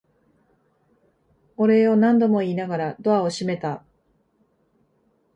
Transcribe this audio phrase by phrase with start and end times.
[1.57, 3.83] お礼を何度も言いながらドアを閉めた。